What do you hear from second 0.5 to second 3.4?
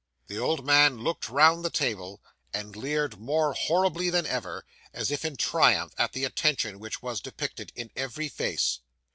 man looked round the table, and leered